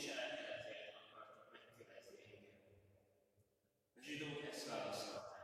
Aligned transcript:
cominciare 0.00 0.24
a 0.24 0.32
dire 0.32 0.80
da 0.86 0.96
una 0.96 1.12
parte, 1.12 1.58
metti 1.84 2.10
le 2.10 2.22
fighe. 2.24 2.48
Non 3.92 4.02
ci 4.02 4.16
devo 4.16 4.40
pensare 4.40 4.88
a 4.88 4.92
sorte. 4.92 5.38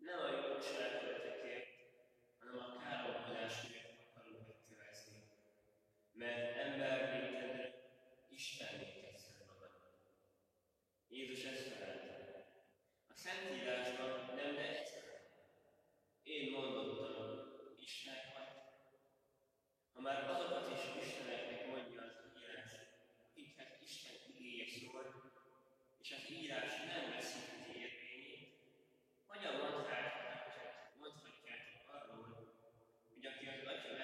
No, 0.00 0.28
io 0.28 0.48
non 0.48 0.60
ce 0.60 0.72
l'ho 0.76 0.98
perché 1.00 1.54
non 2.40 2.54
ho 2.60 2.76
caro, 2.76 3.24
mi 3.26 3.40
lasci 3.40 3.72
quello 4.12 4.44
metti 4.44 4.74
le 4.76 4.92
fighe. 4.92 6.49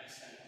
sense. 0.09 0.46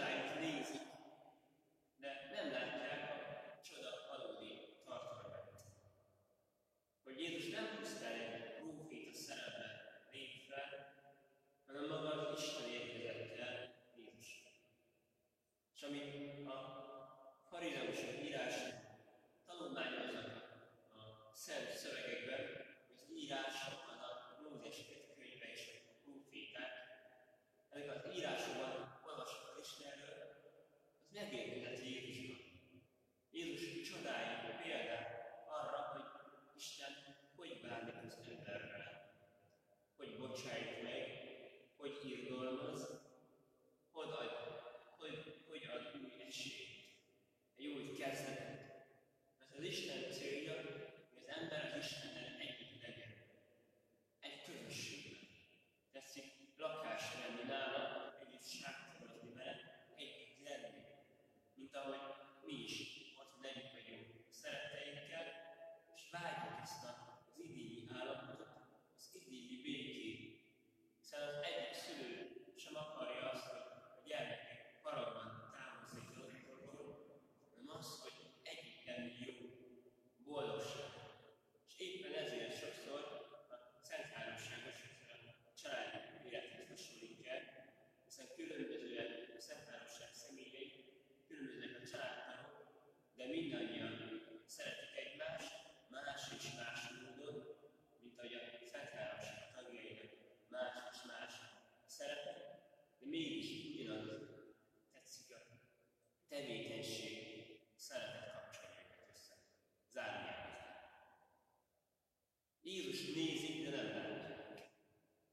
I 0.00 0.38
please. 0.38 0.81
de 93.22 93.28
mindannyian 93.28 93.94
szeretik 94.46 94.96
egymást, 95.04 95.52
más 95.88 96.22
és 96.38 96.46
más 96.56 96.80
módon, 97.02 97.34
mint 98.00 98.18
ahogy 98.18 98.34
a 98.34 98.66
Szentlárosok 98.70 99.38
tagjainak 99.54 100.10
más 100.48 100.72
és 100.92 101.00
más 101.10 101.32
szerepe, 101.86 102.32
de 102.98 103.06
mégis 103.06 103.48
ugyanaz 103.74 104.06
tetszik 104.92 105.34
a 105.34 105.40
tevékenység, 106.28 107.16
szeretet 107.76 108.32
kapcsolja 108.32 108.70
őket 108.82 109.08
össze. 109.12 109.34
Zárjában. 109.92 110.50
Jézus 112.62 113.14
nézi, 113.14 113.62
de 113.62 113.70
nem 113.70 113.86
látja. 113.86 114.70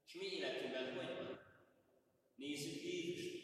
És 0.06 0.14
mi 0.14 0.25
életünkben 0.25 0.96
hogy 0.96 1.16
van? 1.18 1.40
Nézzük 2.36 2.84
Jézust. 2.84 3.38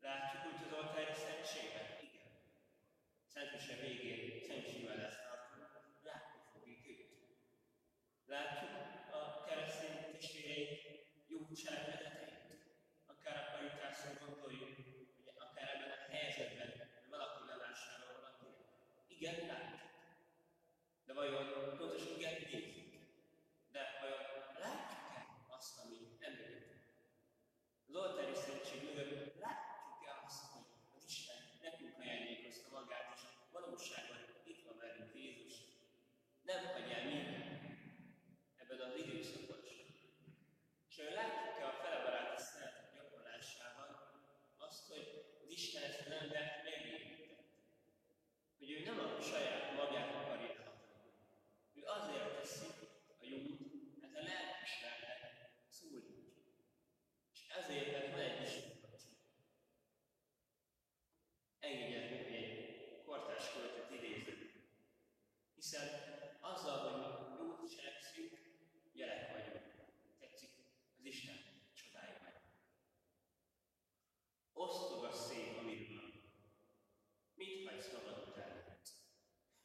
Látjuk 0.00 0.42
hogy 0.42 0.66
az 0.66 0.72
altári 0.78 1.14
szentségben 1.14 1.99
mise 3.70 3.82
végén 3.82 4.40
senkivel 4.46 4.96
lesz 4.96 5.18
tartunk, 5.26 5.70
látni 6.02 6.40
fogjuk 6.52 6.86
őt. 6.88 7.10
Látjuk 8.26 8.70
a 9.18 9.44
keresztény 9.46 9.96
testvéreink 10.12 10.80
jóságvezeteit. 11.26 12.38
Akár 13.12 13.36
a 13.36 13.50
paritászon 13.52 14.14
gondoljuk, 14.24 14.76
hogy 14.76 15.32
akár 15.44 15.68
ebben 15.74 15.90
a 15.98 16.00
helyzetben 16.12 16.70
valaki 17.10 17.42
lelásáról 17.50 18.16
van. 18.22 18.34
Igen, 19.08 19.34
látjuk. 19.46 19.69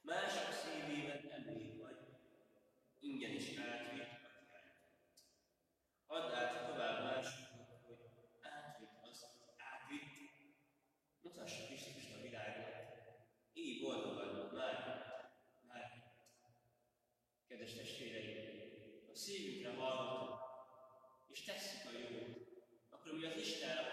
mások 0.06 0.52
szívében 0.52 1.32
emlék 1.32 1.82
vagy, 1.82 1.98
ingyen 3.00 3.32
is 3.32 3.48
átvét 3.58 4.08
vagy 4.22 4.40
eltett. 4.54 5.18
Add 6.06 6.34
át 6.34 6.68
tovább 6.68 7.04
másoknak, 7.04 7.84
hogy 7.86 7.98
átvét 8.42 8.90
azt, 9.10 9.26
hogy 9.32 9.54
átvét. 9.58 10.04
Mutassa 11.22 11.66
Krisztust 11.66 12.16
a 12.18 12.22
világot, 12.22 12.74
így 13.54 13.82
boldogan 13.82 14.54
már 14.54 15.32
már 15.68 16.14
Kedves 17.48 17.74
testvéreim, 17.74 18.36
a 19.12 19.16
szívünkre 19.16 19.70
hallgatunk, 19.70 20.40
és 21.28 21.44
tesszük 21.44 21.90
a 21.90 21.98
jót, 21.98 22.48
akkor 22.90 23.14
mi 23.14 23.26
az 23.26 23.38
Isten 23.38 23.85